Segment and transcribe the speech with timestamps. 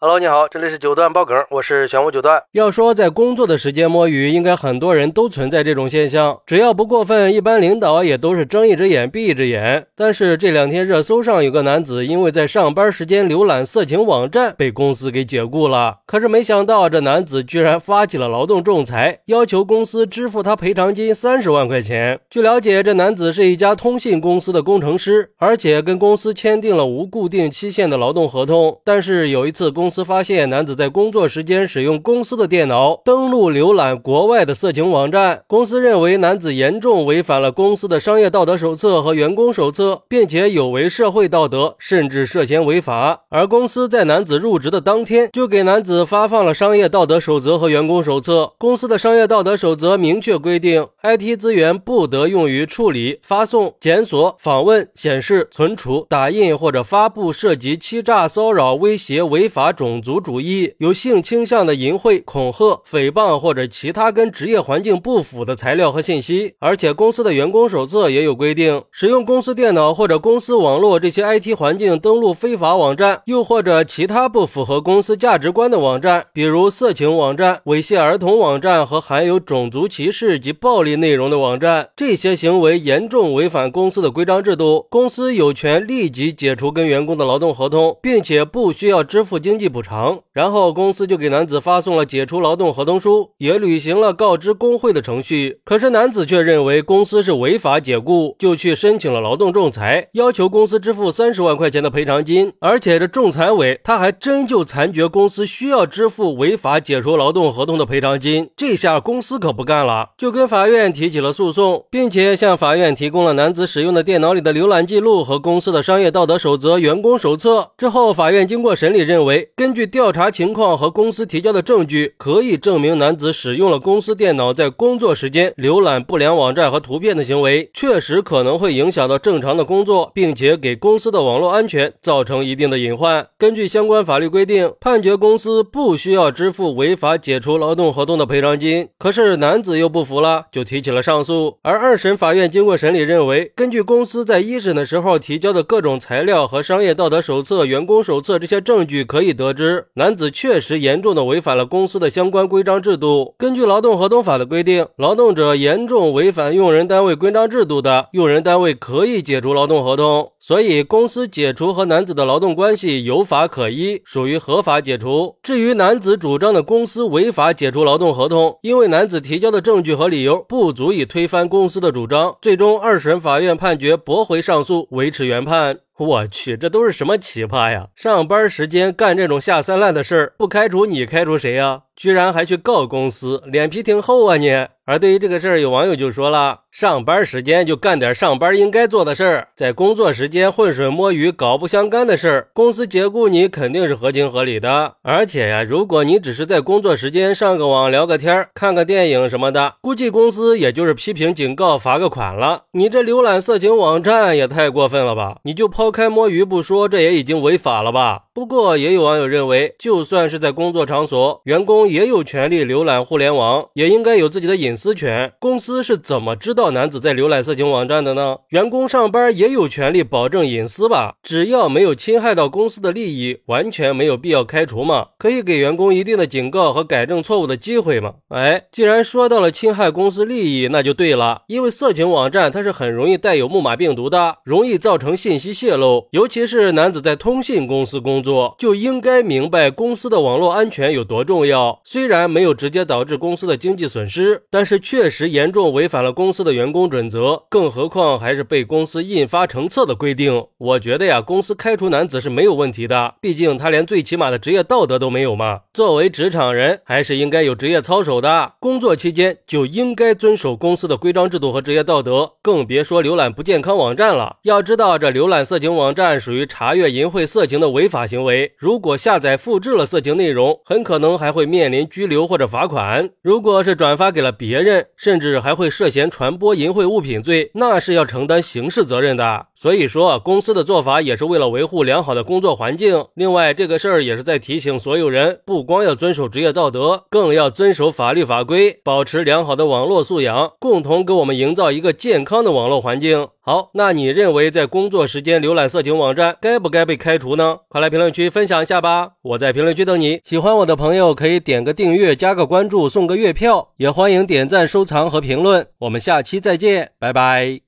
[0.00, 2.40] Hello，你好，这里是九段爆梗，我是玄武九段。
[2.52, 9.88] 要说在工作的时间摸鱼，应该很多人都存在这种现象，只要不过分，一般领导也都是睁一只眼闭一只眼。
[9.96, 15.96] 但是这两天热搜上有个男子，因为在上班时间浏览色情网站，被公司给解雇了。
[16.06, 22.20] 可是没想到，这男子居然发起了劳动仲裁，要求公司支付他赔偿金三十万块钱。
[22.30, 28.80] 据了解，这男子是一家通信公司的工程师，而且跟公司签订了无固定期限的劳动合同。
[28.84, 43.22] 但是有一次公公司发现男子在工作时间使用公司的电脑登录浏览国外的色情网站，公司认为男子严重违反了公司的商业道德手册和员工手册，并且有违社会道德，甚至涉嫌违法。
[43.30, 48.52] 而公司在男子入职的当天就给男子发放了商业道德守则和员工手册。
[48.58, 59.72] 公司的商业道德守则明确规定，IT 资源不得用于处理、发送、检索、访问、显示、存储、打印或者发布涉及欺诈、骚扰、威胁、违法。
[59.78, 66.54] 种族主义、有性倾向的淫秽、恐吓、诽谤或者其他跟职业环境不符的材料和信息。
[66.58, 89.67] 而且公司的员工手册也有规定，使用公司电脑或者公司网络这些 IT 环境登录非法网站，又或者其他不符合公司价值观的网站，比如色情网站、猥亵儿童网站和含有种族歧视及暴力内容的网站，这些行为严重违反公司的规章制度，公司有权立即解除跟员工的劳动合同，并且不需要支付经济。
[89.68, 95.60] 补偿，然后公司就给男子发送了解除劳动合同书，也履行了告知工会的程序。
[95.64, 102.52] 可是男子却认为公司是违法解雇，就去申请了劳动仲裁，要求公司支付三十万块钱的赔偿金。
[102.60, 108.50] 而且这仲裁委他还真就裁决公司需要支付违法解除劳动合同的赔偿金。
[108.56, 117.72] 这下公司可不干了，就跟法院提起了诉讼，并且向法院提供了男子使用的电脑里的浏览记录和公司的商业道德守则、员工手册。
[117.76, 119.50] 之后，法院经过审理，认为。
[119.58, 133.26] 根据调查情况和公司提交的证据，可以证明男子使用了公司电脑在工作时间浏览不良网站和图片的行为，确实可能会影响到正常的工作，并且给公司的网络安全造成一定的隐患。
[133.36, 138.86] 根据相关法律规定，判决公司不需要支付违法解除劳动合同的赔偿金。
[138.96, 141.56] 可是男子又不服了，就提起了上诉。
[141.62, 149.47] 而二审法院经过审理，认为根据公司在一审的时候提交的各种材料和商业道德手册、员工手册这些证据，可以得。
[149.48, 153.34] 得知男子确实严重的违反了公司的相关规章制度。
[153.38, 160.32] 根据劳动合同法的规定，劳动者严重违反用人单位规章制度的，用人单位可以解除劳动合同。
[160.38, 165.36] 所以公司解除和男子的劳动关系有法可依，属于合法解除。
[165.42, 175.78] 至于男子主张的公司违法解除劳动合同，因为男子提交的证据和理由不足以推翻公司的主张，最终二审法院判决驳回上诉，维持原判。
[175.98, 177.88] 我去，这都是什么奇葩呀！
[177.94, 181.82] 上班时间干这种下三滥的事儿，不开除你开除谁呀？
[181.96, 184.50] 居然还去告公司，脸皮挺厚啊你！
[184.84, 194.94] 而对于这个事儿，有网友就说了：上班时间就干点上班应该做的事儿，在工作时间浑水摸鱼、搞不相干的事儿，公司解雇你肯定是合情合理的。
[195.02, 202.64] 而且呀，如果你只是在工作时间上个网、聊个天、看个电影什么的，估计公司也就是批评、警告、罚个款了。
[202.72, 205.38] 你这浏览色情网站也太过分了吧？
[205.44, 208.24] 你就抛开摸鱼不说，这也已经违法了吧？
[208.34, 211.78] 不过也有网友认为，就算是在工作场所，员工。
[211.88, 215.32] 也有权利浏览互联网，也应该有自己的隐私权。
[215.38, 218.36] 公司是怎么知道男子在浏览色情网站的呢？
[218.48, 221.14] 员工上班也有权利保证隐私吧？
[221.22, 225.08] 只要没有侵害到公司的利益，完全没有必要开除嘛？
[225.18, 228.14] 可以给员工一定的警告和改正错误的机会嘛？
[228.28, 236.08] 哎，既然说到了侵害公司利益，那就对了，因为色情网站它是很容易带有木马病毒的，容易造成信息泄露。
[236.12, 241.80] 尤其是男子在通信公司工作，就应该明白公司的网络安全有多重要。
[241.84, 250.46] 虽然没有直接导致公司的经济损失，但是确实严重违反了公司的的员工准则，更何况还是被公司印发成册的规定。
[250.58, 255.60] 我觉得呀，公司开除男子是没有问题的，毕竟他连最起码的职业道德都没有嘛。
[255.72, 264.38] 作为职场人，还是应该有职业操守的，工作期间就应该遵守公司的规章制度和职业道德，更别说浏览不健康网站了。
[264.42, 271.68] 要知道，这浏览色情网站属于查阅淫秽色情的违法行为，如果下载复制了色情内容，很可能还会面。
[271.68, 279.46] 临拘留或者罚款，如果是转发给了别人，甚至还会涉嫌传播淫秽物品罪，那是要承担刑事责任的。
[279.54, 283.06] 所以说，公司的做法也是为了维护良好的工作环境。
[283.14, 293.28] 另外，这个事儿也是在提醒所有人，不光要遵守职业道德，更要遵守法律法规，保持良好的网络素养，共同给我们营造一个健康的网络环境。
[293.48, 297.60] 好，那你认为在工作时间浏览色情网站该不该被开除呢？
[297.70, 299.12] 快来评论区分享一下吧！
[299.22, 300.20] 我在评论区等你。
[300.22, 305.66] 喜欢我的朋友可以点个订阅、加个关注、送个月票，也欢迎点赞、收藏和评论。
[305.78, 307.62] 我们下期再见，拜拜。